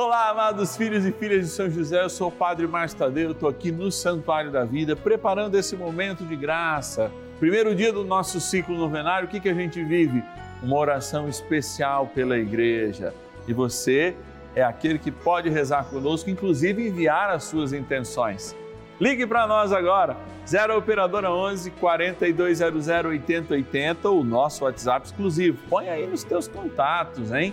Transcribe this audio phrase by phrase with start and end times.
[0.00, 3.48] Olá, amados filhos e filhas de São José, eu sou o Padre Márcio Tadeu, estou
[3.48, 7.10] aqui no Santuário da Vida, preparando esse momento de graça.
[7.40, 10.22] Primeiro dia do nosso ciclo novenário, o que, que a gente vive?
[10.62, 13.12] Uma oração especial pela igreja.
[13.48, 14.14] E você
[14.54, 18.54] é aquele que pode rezar conosco, inclusive enviar as suas intenções.
[19.00, 25.58] Ligue para nós agora, 0 Operadora 11 4200 8080, o nosso WhatsApp exclusivo.
[25.68, 27.52] Põe aí nos teus contatos, hein?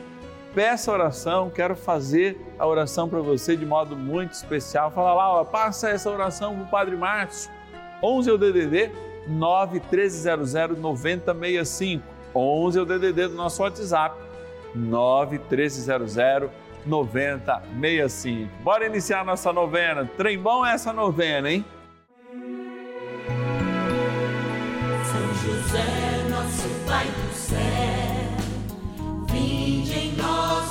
[0.55, 4.89] Peça oração, quero fazer a oração para você de modo muito especial.
[4.89, 7.51] Fala lá, ó, passa essa oração para o Padre Márcio.
[8.01, 8.91] 11 é o DDD
[9.27, 12.01] 9 1300 9065.
[12.33, 14.17] 11 é o DDD do nosso WhatsApp
[14.73, 16.15] 9 1300
[16.85, 18.49] 9065.
[18.63, 20.09] Bora iniciar nossa novena.
[20.15, 21.65] Trem bom é essa novena, hein?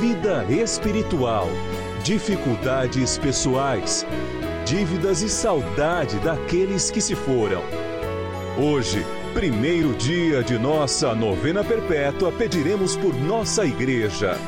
[0.00, 1.46] vida espiritual,
[2.02, 4.06] dificuldades pessoais
[4.64, 7.60] dívidas e saudade daqueles que se foram.
[8.58, 14.38] Hoje, primeiro dia de nossa novena perpétua, pediremos por nossa igreja.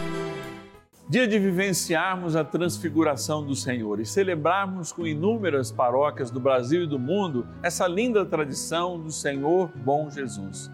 [1.07, 6.87] Dia de vivenciarmos a transfiguração do Senhor e celebrarmos com inúmeras paróquias do Brasil e
[6.87, 10.71] do mundo essa linda tradição do Senhor Bom Jesus.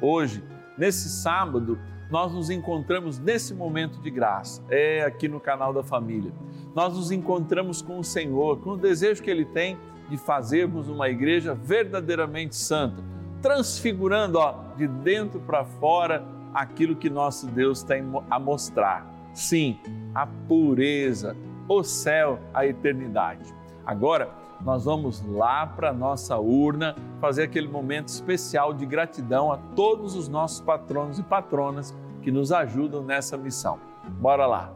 [0.00, 0.42] Hoje,
[0.78, 1.78] nesse sábado,
[2.10, 6.32] nós nos encontramos nesse momento de graça, é aqui no canal da família.
[6.74, 9.76] Nós nos encontramos com o Senhor, com o desejo que Ele tem
[10.08, 13.02] de fazermos uma igreja verdadeiramente santa,
[13.42, 16.24] transfigurando ó, de dentro para fora
[16.54, 19.06] aquilo que nosso Deus tem a mostrar.
[19.34, 19.78] Sim,
[20.14, 21.36] a pureza,
[21.68, 23.52] o céu, a eternidade.
[23.84, 24.30] Agora,
[24.60, 30.14] nós vamos lá para a nossa urna fazer aquele momento especial de gratidão a todos
[30.14, 33.78] os nossos patronos e patronas que nos ajudam nessa missão.
[34.08, 34.72] Bora lá!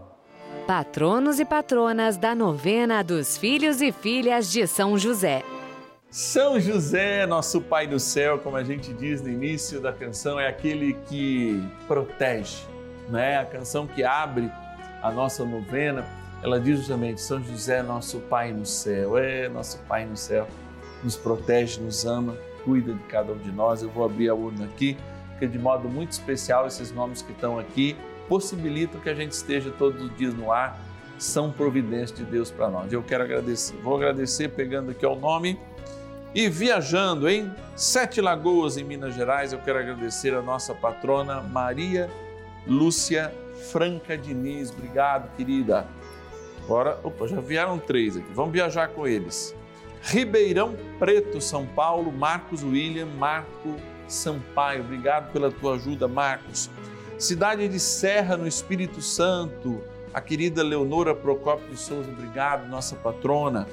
[0.67, 5.43] Patronos e patronas da novena dos filhos e filhas de São José.
[6.11, 10.49] São José, nosso Pai do céu, como a gente diz no início da canção, é
[10.49, 12.65] aquele que protege,
[13.09, 13.39] né?
[13.39, 14.51] A canção que abre
[15.03, 16.05] a nossa novena
[16.43, 20.47] ela diz justamente: São José, nosso Pai no céu, é nosso Pai no céu,
[21.03, 23.83] nos protege, nos ama, cuida de cada um de nós.
[23.83, 24.97] Eu vou abrir a urna aqui,
[25.31, 27.97] porque de modo muito especial esses nomes que estão aqui
[28.29, 30.79] possibilitam que a gente esteja todos os dias no ar,
[31.19, 32.93] são providência de Deus para nós.
[32.93, 35.59] Eu quero agradecer, vou agradecer pegando aqui o nome
[36.33, 39.53] e viajando em Sete Lagoas, em Minas Gerais.
[39.53, 42.09] Eu quero agradecer a nossa patrona Maria
[42.67, 43.35] Lúcia
[43.71, 44.71] Franca Diniz.
[44.71, 45.87] Obrigado, querida
[46.71, 48.29] Agora, opa, já vieram três aqui.
[48.33, 49.57] Vamos viajar com eles.
[50.03, 53.75] Ribeirão Preto, São Paulo, Marcos William, Marco
[54.07, 54.85] Sampaio.
[54.85, 56.71] Obrigado pela tua ajuda, Marcos.
[57.19, 59.83] Cidade de Serra, no Espírito Santo,
[60.15, 63.67] a querida Leonora Procópio de Souza, obrigado, nossa patrona.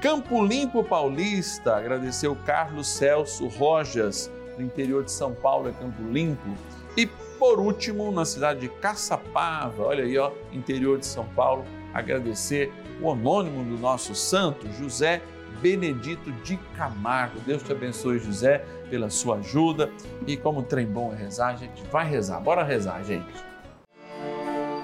[0.00, 6.04] Campo Limpo Paulista, agradecer o Carlos Celso Rojas, no interior de São Paulo, é Campo
[6.04, 6.54] Limpo.
[6.96, 12.72] E por último, na cidade de Caçapava, olha aí, ó, interior de São Paulo, agradecer
[13.00, 15.22] o homônimo do nosso santo, José
[15.60, 17.40] Benedito de Camargo.
[17.40, 19.90] Deus te abençoe, José, pela sua ajuda.
[20.26, 22.40] E como trem bom é rezar, a gente vai rezar.
[22.40, 23.26] Bora rezar, gente.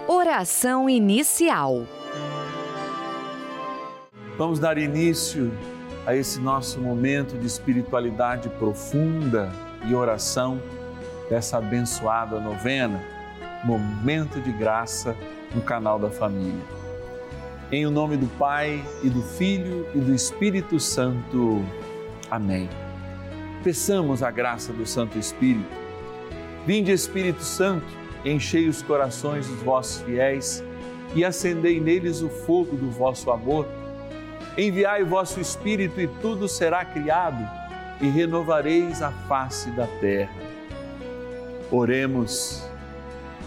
[0.08, 1.84] Oração inicial.
[4.36, 5.52] Vamos dar início
[6.06, 9.50] a esse nosso momento de espiritualidade profunda
[9.86, 10.60] e oração
[11.30, 13.00] dessa abençoada novena,
[13.64, 15.16] momento de graça
[15.54, 16.83] no canal da família.
[17.72, 21.64] Em o nome do Pai e do Filho e do Espírito Santo.
[22.30, 22.68] Amém.
[23.62, 25.74] Peçamos a graça do Santo Espírito.
[26.66, 27.86] Vinde, Espírito Santo,
[28.22, 30.62] enchei os corações dos vossos fiéis
[31.14, 33.66] e acendei neles o fogo do vosso amor.
[34.58, 37.48] Enviai o vosso Espírito e tudo será criado
[37.98, 40.34] e renovareis a face da terra.
[41.70, 42.62] Oremos.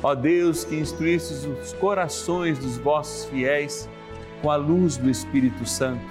[0.01, 3.87] Ó Deus, que instruístes os corações dos vossos fiéis
[4.41, 6.01] com a luz do Espírito Santo,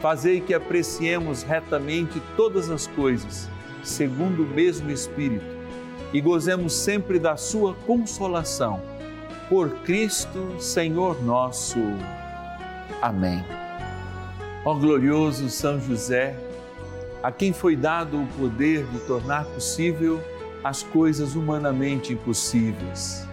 [0.00, 3.48] fazei que apreciemos retamente todas as coisas,
[3.82, 5.44] segundo o mesmo Espírito,
[6.12, 8.80] e gozemos sempre da sua consolação.
[9.48, 11.78] Por Cristo, Senhor nosso.
[13.00, 13.44] Amém.
[14.64, 16.36] Ó glorioso São José,
[17.22, 20.22] a quem foi dado o poder de tornar possível
[20.62, 23.26] as coisas humanamente impossíveis.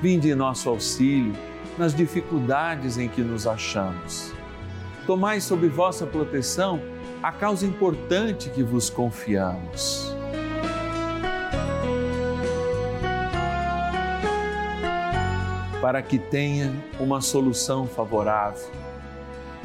[0.00, 1.32] Vinde em nosso auxílio
[1.78, 4.34] nas dificuldades em que nos achamos.
[5.06, 6.82] Tomai sob vossa proteção
[7.22, 10.14] a causa importante que vos confiamos.
[15.80, 18.70] Para que tenha uma solução favorável.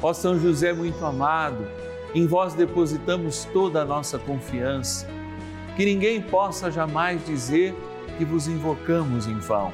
[0.01, 1.67] Ó São José muito amado,
[2.13, 5.07] em vós depositamos toda a nossa confiança.
[5.75, 7.75] Que ninguém possa jamais dizer
[8.17, 9.73] que vos invocamos em vão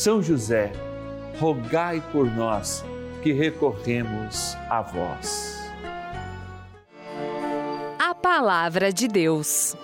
[0.00, 0.72] são José,
[1.38, 2.82] rogai por nós
[3.22, 5.58] que recorremos a vós.
[7.98, 9.76] A Palavra de Deus.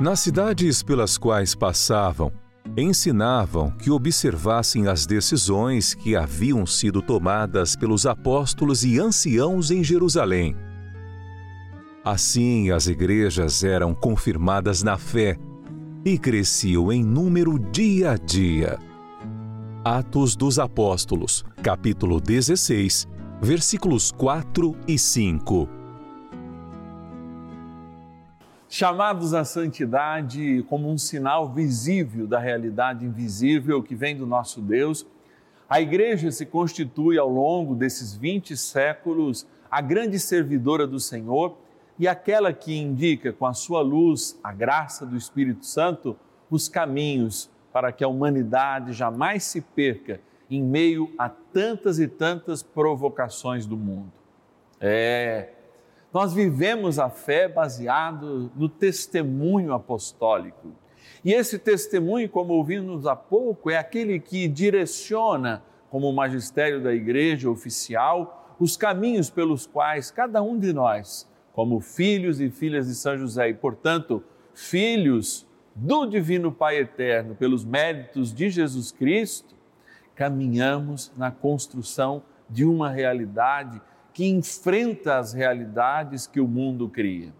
[0.00, 2.32] Nas cidades pelas quais passavam,
[2.74, 10.56] ensinavam que observassem as decisões que haviam sido tomadas pelos apóstolos e anciãos em Jerusalém
[12.06, 15.36] Assim, as igrejas eram confirmadas na fé
[16.04, 18.78] e cresciam em número dia a dia.
[19.84, 23.08] Atos dos Apóstolos, capítulo 16,
[23.42, 25.68] versículos 4 e 5.
[28.68, 35.04] Chamados à santidade como um sinal visível da realidade invisível que vem do nosso Deus,
[35.68, 41.65] a igreja se constitui ao longo desses 20 séculos a grande servidora do Senhor
[41.98, 46.16] e aquela que indica com a sua luz, a graça do Espírito Santo,
[46.50, 50.20] os caminhos para que a humanidade jamais se perca
[50.50, 54.12] em meio a tantas e tantas provocações do mundo.
[54.80, 55.50] É,
[56.12, 60.72] nós vivemos a fé baseado no testemunho apostólico.
[61.24, 66.94] E esse testemunho, como ouvimos há pouco, é aquele que direciona, como o magistério da
[66.94, 72.94] igreja oficial, os caminhos pelos quais cada um de nós como filhos e filhas de
[72.94, 74.22] São José e, portanto,
[74.52, 79.54] filhos do Divino Pai Eterno, pelos méritos de Jesus Cristo,
[80.14, 83.80] caminhamos na construção de uma realidade
[84.12, 87.32] que enfrenta as realidades que o mundo cria.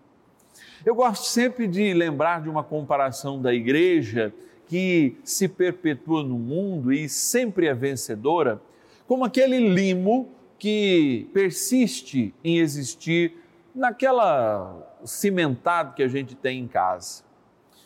[0.84, 4.32] Eu gosto sempre de lembrar de uma comparação da igreja
[4.66, 8.62] que se perpetua no mundo e sempre é vencedora,
[9.06, 13.44] como aquele limo que persiste em existir
[13.76, 17.22] naquela cimentado que a gente tem em casa.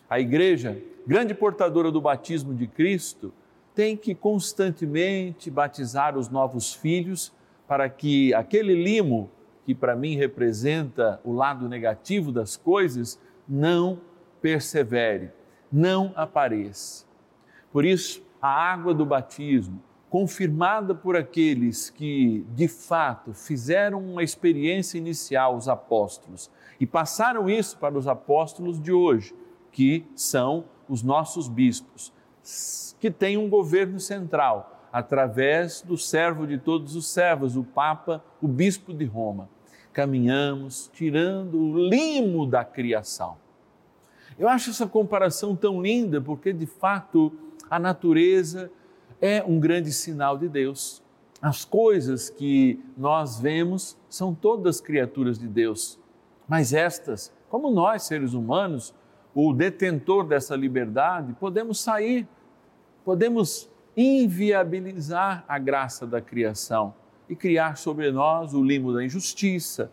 [0.09, 3.33] A igreja, grande portadora do batismo de Cristo,
[3.75, 7.33] tem que constantemente batizar os novos filhos
[7.67, 9.31] para que aquele limo
[9.65, 14.01] que para mim representa o lado negativo das coisas não
[14.41, 15.31] persevere,
[15.71, 17.05] não apareça.
[17.73, 24.99] Por isso, a água do batismo, confirmada por aqueles que, de fato, fizeram uma experiência
[24.99, 26.51] inicial, os apóstolos,
[26.81, 29.33] e passaram isso para os apóstolos de hoje,
[29.71, 32.13] que são os nossos bispos,
[32.99, 38.49] que têm um governo central, através do servo de todos os servos, o Papa, o
[38.49, 39.49] Bispo de Roma.
[39.93, 43.37] Caminhamos tirando o limo da criação.
[44.37, 47.33] Eu acho essa comparação tão linda, porque de fato
[47.71, 48.73] a natureza
[49.21, 51.03] é um grande sinal de Deus.
[51.43, 55.99] As coisas que nós vemos são todas criaturas de Deus,
[56.47, 58.95] mas estas, como nós, seres humanos,
[59.35, 62.27] o detentor dessa liberdade, podemos sair,
[63.05, 66.95] podemos inviabilizar a graça da criação
[67.29, 69.91] e criar sobre nós o limo da injustiça,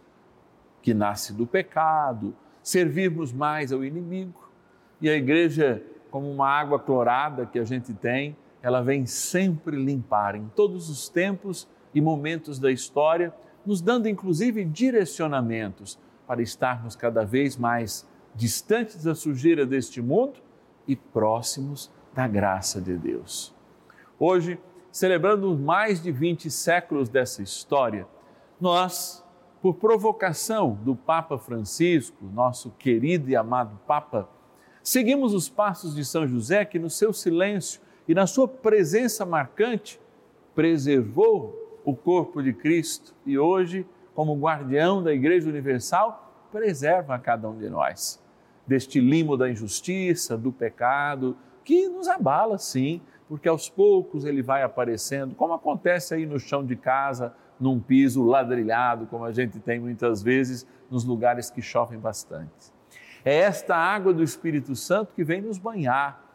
[0.82, 4.50] que nasce do pecado, servirmos mais ao inimigo.
[5.00, 10.36] E a igreja, como uma água clorada que a gente tem, ela vem sempre limpar
[10.36, 13.34] em todos os tempos e momentos da história,
[13.66, 20.40] nos dando inclusive direcionamentos para estarmos cada vez mais distantes da sujeira deste mundo
[20.88, 23.54] e próximos da graça de Deus.
[24.20, 24.60] Hoje,
[24.92, 28.08] celebrando mais de 20 séculos dessa história,
[28.60, 29.24] nós,
[29.62, 34.28] por provocação do Papa Francisco, nosso querido e amado Papa,
[34.82, 40.00] seguimos os passos de São José, que no seu silêncio e na sua presença marcante
[40.56, 43.86] preservou o corpo de Cristo e hoje,
[44.16, 48.22] como guardião da Igreja Universal, preserva a cada um de nós
[48.68, 54.62] deste limo da injustiça, do pecado, que nos abala sim, porque aos poucos ele vai
[54.62, 59.80] aparecendo, como acontece aí no chão de casa, num piso ladrilhado, como a gente tem
[59.80, 62.72] muitas vezes nos lugares que chovem bastante.
[63.24, 66.27] É esta água do Espírito Santo que vem nos banhar,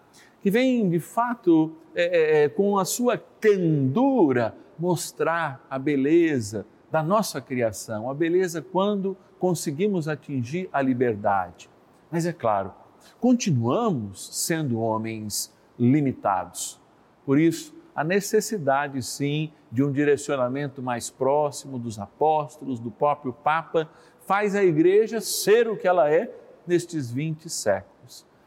[0.42, 7.02] que vem de fato é, é, é com a sua candura mostrar a beleza da
[7.02, 11.70] nossa criação, a beleza quando conseguimos atingir a liberdade.
[12.10, 12.72] Mas é claro,
[13.20, 16.82] continuamos sendo homens limitados
[17.24, 23.88] por isso, a necessidade, sim, de um direcionamento mais próximo dos apóstolos, do próprio Papa,
[24.26, 26.30] faz a igreja ser o que ela é
[26.66, 27.91] nestes 20 séculos,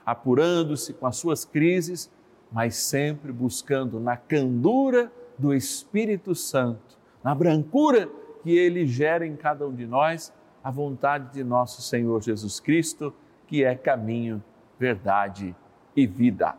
[0.06, 2.12] apurando-se com as suas crises,
[2.52, 8.10] mas sempre buscando na candura do Espírito Santo, na brancura
[8.44, 10.32] que ele gera em cada um de nós,
[10.64, 13.14] a vontade de nosso Senhor Jesus Cristo,
[13.48, 14.44] que é caminho,
[14.80, 15.56] verdade
[15.96, 16.56] e vida.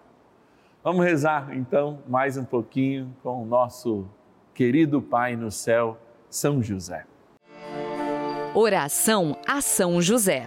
[0.83, 4.07] Vamos rezar então mais um pouquinho com o nosso
[4.55, 5.99] querido Pai no céu,
[6.31, 7.05] São José.
[8.55, 10.47] Oração a São José.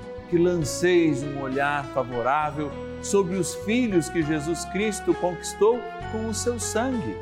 [0.31, 2.71] que lanceis um olhar favorável
[3.03, 5.77] sobre os filhos que Jesus Cristo conquistou
[6.11, 7.17] com o seu sangue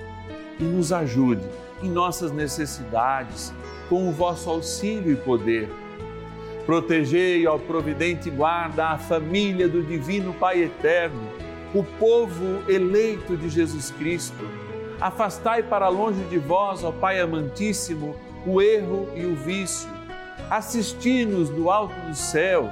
[0.59, 1.43] e nos ajude
[1.81, 3.51] em nossas necessidades
[3.89, 5.67] com o vosso auxílio e poder.
[6.67, 11.27] Protegei ao providente guarda a família do Divino Pai Eterno
[11.73, 14.47] o povo eleito de Jesus Cristo.
[15.01, 19.89] Afastai para longe de vós, ó Pai amantíssimo, o erro e o vício.
[20.49, 22.71] Assisti-nos do alto do céu,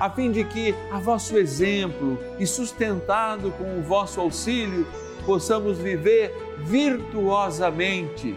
[0.00, 4.86] a fim de que, a vosso exemplo e sustentado com o vosso auxílio,
[5.26, 8.34] possamos viver virtuosamente,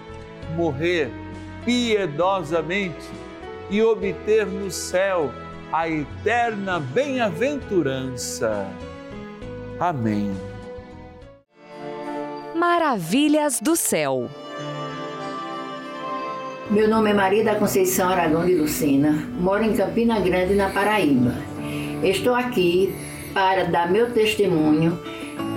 [0.58, 1.10] morrer
[1.63, 3.10] piedosamente
[3.70, 5.32] e obter no céu
[5.72, 8.67] a eterna bem-aventurança.
[9.79, 10.36] Amém.
[12.53, 14.29] Maravilhas do céu.
[16.70, 21.53] Meu nome é Maria da Conceição Aragão de Lucena, moro em Campina Grande, na Paraíba.
[22.04, 22.94] Estou aqui
[23.34, 25.00] para dar meu testemunho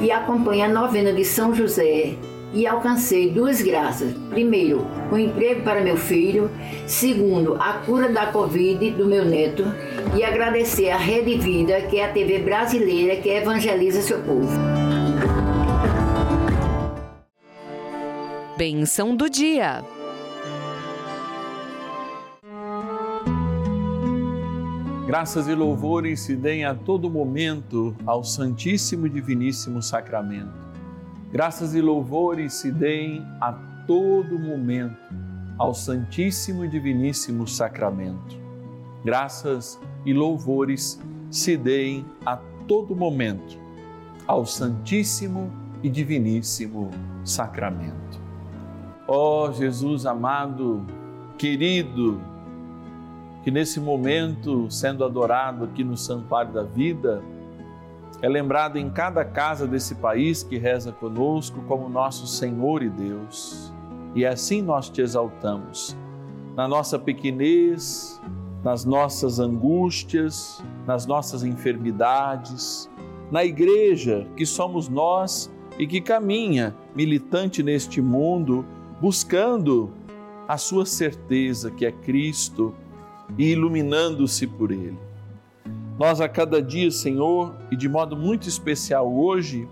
[0.01, 2.15] e acompanhar a novena de São José
[2.55, 4.15] e alcancei duas graças.
[4.31, 6.51] Primeiro, o emprego para meu filho.
[6.87, 9.65] Segundo, a cura da Covid do meu neto.
[10.17, 14.49] E agradecer a Rede Vida, que é a TV brasileira que evangeliza seu povo.
[18.57, 19.85] Benção do dia.
[25.07, 30.53] Graças e louvores se deem a todo momento ao Santíssimo e Diviníssimo Sacramento.
[31.31, 33.53] Graças e louvores se deem a
[33.87, 34.99] todo momento
[35.57, 38.37] ao Santíssimo e Diviníssimo Sacramento.
[39.05, 43.57] Graças e louvores se deem a todo momento
[44.27, 45.53] ao Santíssimo
[45.85, 46.91] e Diviníssimo
[47.25, 48.21] Sacramento.
[49.07, 50.85] Ó oh, Jesus amado,
[51.39, 52.21] querido,
[53.47, 57.23] que nesse momento, sendo adorado aqui no Santuário da Vida,
[58.21, 63.73] é lembrado em cada casa desse país que reza conosco como nosso Senhor e Deus.
[64.17, 65.97] E assim nós te exaltamos,
[66.57, 68.21] na nossa pequenez,
[68.65, 72.91] nas nossas angústias, nas nossas enfermidades,
[73.31, 75.49] na igreja que somos nós
[75.79, 78.67] e que caminha militante neste mundo,
[79.01, 79.93] buscando
[80.49, 82.75] a sua certeza que é Cristo
[83.37, 84.99] e iluminando-se por Ele.
[85.99, 89.67] Nós, a cada dia, Senhor, e de modo muito especial hoje,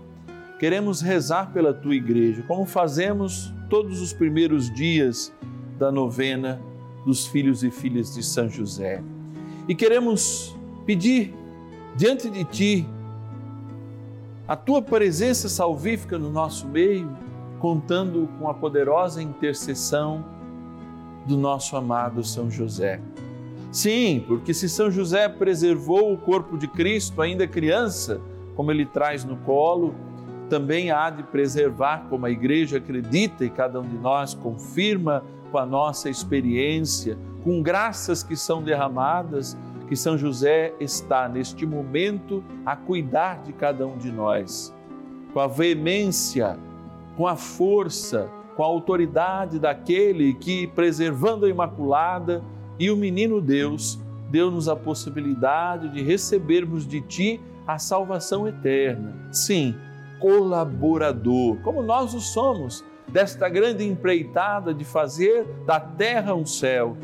[0.59, 5.31] queremos rezar pela tua igreja, como fazemos todos os primeiros dias
[5.77, 6.59] da novena
[7.05, 9.03] dos filhos e filhas de São José.
[9.67, 11.33] E queremos pedir
[11.95, 12.87] diante de ti
[14.47, 17.09] a tua presença salvífica no nosso meio,
[17.59, 20.23] contando com a poderosa intercessão
[21.25, 23.01] do nosso amado São José.
[23.71, 28.21] Sim, porque se São José preservou o corpo de Cristo ainda criança,
[28.55, 29.93] como ele traz no colo,
[30.49, 35.57] também há de preservar, como a igreja acredita e cada um de nós confirma com
[35.57, 39.57] a nossa experiência, com graças que são derramadas
[39.87, 44.73] que São José está neste momento a cuidar de cada um de nós,
[45.33, 46.57] com a veemência,
[47.15, 52.43] com a força, com a autoridade daquele que, preservando a Imaculada
[52.79, 59.13] e o menino Deus, deu-nos a possibilidade de recebermos de Ti a salvação eterna.
[59.31, 59.75] Sim,
[60.19, 66.97] colaborador, como nós o somos, desta grande empreitada de fazer da terra um céu.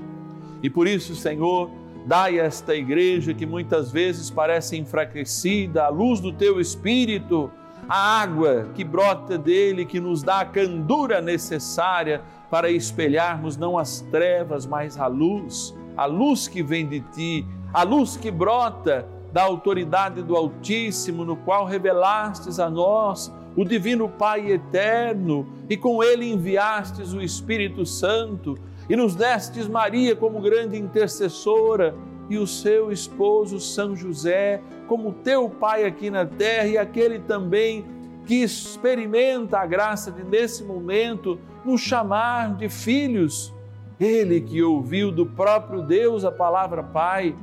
[0.61, 1.69] E por isso, Senhor,
[2.05, 7.51] Dai a esta igreja que muitas vezes parece enfraquecida, a luz do teu espírito,
[7.87, 14.01] a água que brota dele, que nos dá a candura necessária para espelharmos não as
[14.11, 19.41] trevas, mas a luz, a luz que vem de ti, a luz que brota da
[19.43, 26.29] autoridade do Altíssimo, no qual revelastes a nós o Divino Pai eterno e com ele
[26.29, 28.57] enviastes o Espírito Santo
[28.89, 31.95] e nos destes Maria como grande intercessora
[32.29, 37.85] e o seu esposo São José como teu pai aqui na terra e aquele também
[38.25, 43.53] que experimenta a graça de nesse momento nos chamar de filhos.
[43.99, 47.35] Ele que ouviu do próprio Deus a palavra Pai,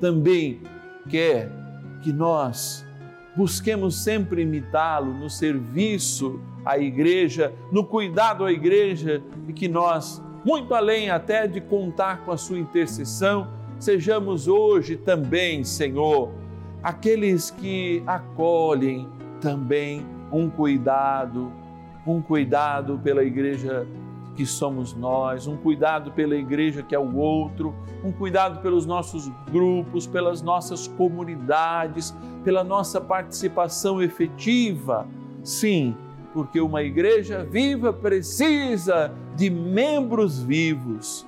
[0.00, 0.60] também
[1.08, 1.50] quer
[2.02, 2.84] que nós
[3.36, 10.74] busquemos sempre imitá-lo no serviço à igreja, no cuidado à igreja e que nós muito
[10.74, 16.30] além até de contar com a sua intercessão, sejamos hoje também, Senhor,
[16.82, 19.06] aqueles que acolhem
[19.40, 21.52] também um cuidado,
[22.06, 23.86] um cuidado pela igreja
[24.34, 29.30] que somos nós, um cuidado pela igreja que é o outro, um cuidado pelos nossos
[29.50, 35.06] grupos, pelas nossas comunidades, pela nossa participação efetiva.
[35.42, 35.94] Sim,
[36.32, 41.26] porque uma igreja viva precisa de membros vivos.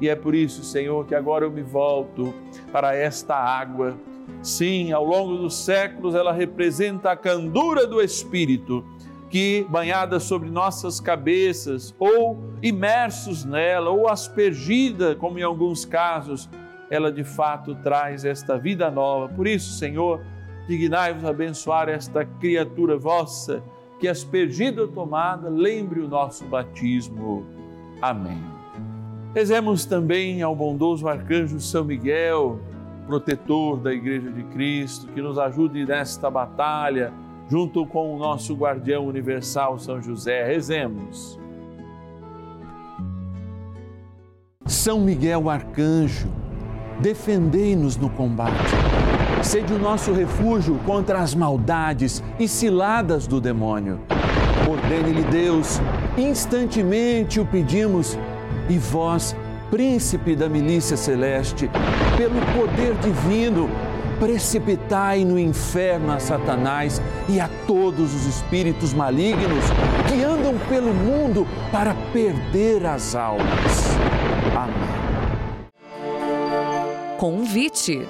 [0.00, 2.34] E é por isso, Senhor, que agora eu me volto
[2.70, 3.96] para esta água.
[4.42, 8.84] Sim, ao longo dos séculos ela representa a candura do Espírito
[9.30, 16.50] que, banhada sobre nossas cabeças, ou imersos nela, ou aspergida, como em alguns casos,
[16.90, 19.28] ela de fato traz esta vida nova.
[19.32, 20.20] Por isso, Senhor,
[20.68, 23.62] dignai-vos abençoar esta criatura vossa
[23.98, 27.46] que aspergida ou tomada lembre o nosso batismo.
[28.02, 28.42] Amém.
[29.34, 32.60] Rezemos também ao bondoso arcanjo São Miguel,
[33.06, 37.12] protetor da Igreja de Cristo, que nos ajude nesta batalha,
[37.48, 40.44] junto com o nosso guardião universal São José.
[40.44, 41.38] Rezemos.
[44.66, 46.28] São Miguel arcanjo,
[47.00, 48.72] defendei-nos no combate
[49.42, 53.98] Sede o nosso refúgio contra as maldades e ciladas do demônio.
[54.70, 55.80] Ordene-lhe Deus,
[56.16, 58.16] instantemente o pedimos,
[58.70, 59.34] e vós,
[59.72, 61.70] príncipe da milícia celeste,
[62.18, 63.70] pelo poder divino,
[64.20, 69.64] precipitai no inferno a Satanás e a todos os espíritos malignos
[70.10, 73.96] que andam pelo mundo para perder as almas.
[74.54, 74.74] Amém.
[77.16, 78.06] Convite.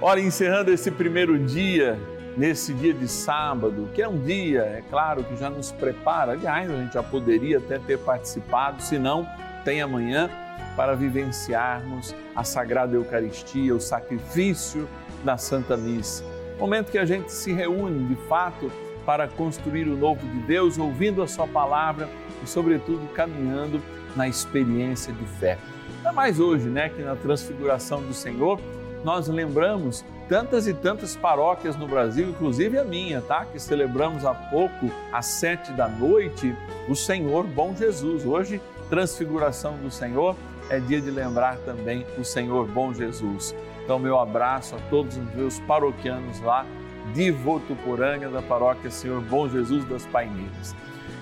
[0.00, 1.96] Ora, encerrando esse primeiro dia,
[2.36, 6.70] nesse dia de sábado, que é um dia, é claro, que já nos prepara, aliás,
[6.70, 9.26] a gente já poderia até ter participado, se não,
[9.64, 10.30] tem amanhã
[10.76, 14.86] para vivenciarmos a Sagrada Eucaristia, o sacrifício
[15.24, 16.22] da Santa Missa.
[16.58, 18.70] Momento que a gente se reúne, de fato,
[19.06, 22.08] para construir o novo de Deus, ouvindo a Sua palavra
[22.42, 23.80] e, sobretudo, caminhando
[24.14, 25.58] na experiência de fé.
[25.96, 28.60] Ainda mais hoje, né, que na transfiguração do Senhor,
[29.06, 33.44] nós lembramos tantas e tantas paróquias no Brasil, inclusive a minha, tá?
[33.44, 36.56] Que celebramos há pouco, às sete da noite,
[36.88, 38.26] o Senhor Bom Jesus.
[38.26, 40.34] Hoje, transfiguração do Senhor,
[40.68, 43.54] é dia de lembrar também o Senhor Bom Jesus.
[43.84, 46.66] Então, meu abraço a todos os meus paroquianos lá
[47.14, 50.74] de Votuporanga, da paróquia Senhor Bom Jesus das Paineiras.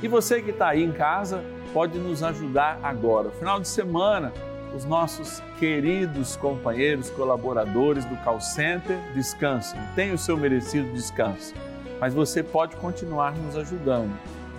[0.03, 1.45] E você que está aí em casa,
[1.75, 3.31] pode nos ajudar agora.
[3.33, 4.33] Final de semana,
[4.75, 11.55] os nossos queridos companheiros, colaboradores do Call Center descansam, tem o seu merecido descanso.
[12.01, 14.13] Mas você pode continuar nos ajudando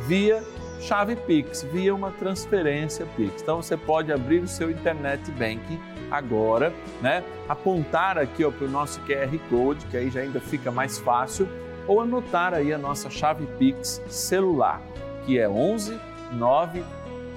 [0.08, 0.41] via
[0.80, 3.41] chave Pix, via uma transferência Pix.
[3.41, 7.23] Então você pode abrir o seu internet banking agora, né?
[7.49, 11.47] Apontar aqui para o nosso QR Code, que aí já ainda fica mais fácil,
[11.88, 14.82] ou anotar aí a nossa chave Pix celular,
[15.25, 15.99] que é 11
[16.32, 16.84] 9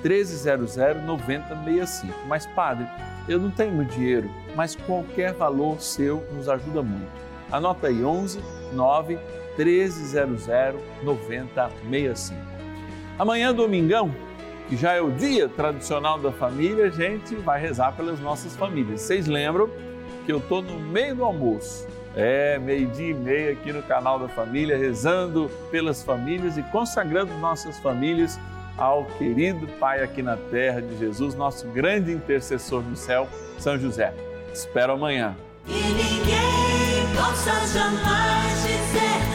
[0.03, 2.15] 1300 9065.
[2.27, 2.87] Mas, padre,
[3.29, 7.11] eu não tenho dinheiro, mas qualquer valor seu nos ajuda muito.
[7.51, 8.41] Anota aí 11
[8.73, 9.19] 9
[9.57, 10.47] 1300
[11.03, 12.41] 9065.
[13.19, 14.15] Amanhã, domingão,
[14.69, 19.01] que já é o dia tradicional da família, a gente vai rezar pelas nossas famílias.
[19.01, 19.69] Vocês lembram
[20.25, 21.87] que eu estou no meio do almoço.
[22.15, 27.79] É, meio-dia e meia aqui no canal da família, rezando pelas famílias e consagrando nossas
[27.79, 28.39] famílias
[28.79, 34.15] ao querido Pai aqui na terra de Jesus, nosso grande intercessor no céu, São José.
[34.53, 35.37] Espero amanhã.
[35.67, 39.28] E ninguém possa jamais dizer